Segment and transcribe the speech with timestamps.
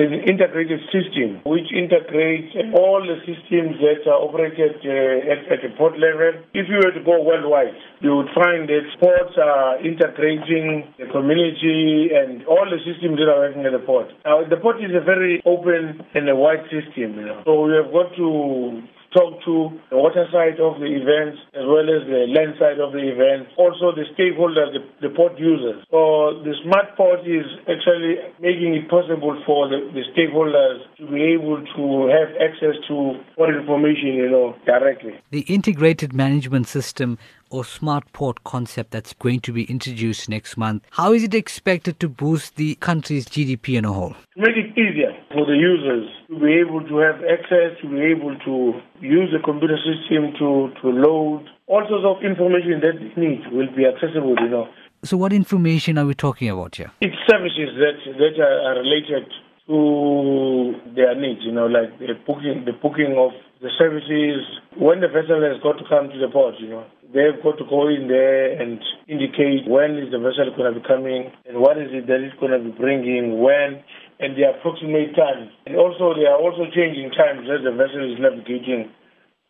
[0.00, 5.70] an integrated system which integrates all the systems that are operated uh, at, at the
[5.76, 6.40] port level.
[6.56, 12.10] If you were to go worldwide, you would find that ports are integrating the community
[12.16, 14.08] and all the systems that are working at the port.
[14.24, 17.42] Now, the port is a very open and a wide system, you know.
[17.44, 18.80] So we have got to
[19.12, 22.92] talk to the water side of the event as well as the land side of
[22.92, 25.82] the event, also the stakeholders, the, the port users.
[25.90, 31.34] So the smart port is actually making it possible for the, the stakeholders to be
[31.34, 35.18] able to have access to port information, you know, directly.
[35.30, 37.18] The integrated management system
[37.50, 40.84] or smart port concept that's going to be introduced next month.
[40.90, 44.14] How is it expected to boost the country's GDP in a whole?
[44.36, 48.38] Make it easier for the users to be able to have access, to be able
[48.46, 53.46] to use the computer system to, to load all sorts of information that they need
[53.52, 54.68] will be accessible, you know.
[55.02, 56.90] So, what information are we talking about here?
[57.00, 59.30] It's services that that are, are related
[59.70, 63.30] to their needs, you know, like the booking, the booking of
[63.62, 64.42] the services
[64.76, 66.84] when the vessel has got to come to the port, you know.
[67.10, 68.78] They've got to go in there and
[69.10, 72.38] indicate when is the vessel going to be coming and what is it that it's
[72.38, 73.82] going to be bringing, when,
[74.22, 75.50] and the approximate time.
[75.66, 78.94] And also, they are also changing times as the vessel is navigating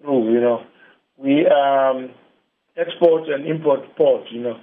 [0.00, 0.64] through, you know.
[1.20, 2.16] We um,
[2.80, 4.56] export and import port, you know.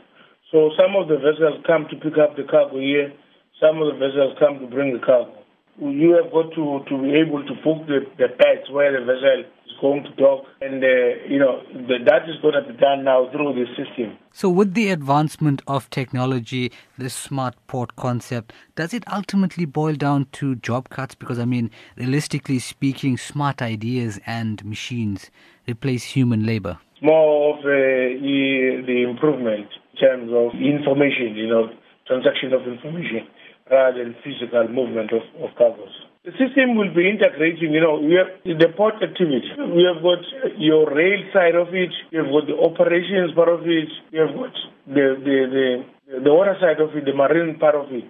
[0.49, 3.13] So some of the vessels come to pick up the cargo here,
[3.61, 5.37] some of the vessels come to bring the cargo.
[5.77, 9.45] You have got to, to be able to book the, the pads where the vessel
[9.81, 10.87] going to dock, and uh,
[11.27, 14.17] you know the, that is going to be done now through the system.
[14.31, 20.27] So, with the advancement of technology, this smart port concept, does it ultimately boil down
[20.33, 21.15] to job cuts?
[21.15, 25.31] Because I mean, realistically speaking, smart ideas and machines
[25.67, 26.79] replace human labor.
[27.01, 31.69] More of uh, the, the improvement in terms of information, you know,
[32.07, 33.27] transaction of information
[33.69, 36.06] rather than physical movement of, of cargoes.
[36.25, 39.47] The system will be integrating, you know, we have the port activity.
[39.57, 40.19] We have got
[40.59, 44.35] your rail side of it, we have got the operations part of it, we have
[44.35, 44.53] got
[44.91, 48.03] the, the, the, the water side of it, the marine part of it.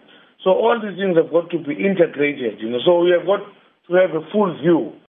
[0.43, 2.81] So all these things have got to be integrated, you know.
[2.85, 4.97] So we have got to have a full view